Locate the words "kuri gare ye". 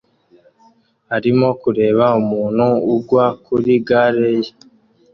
3.45-4.51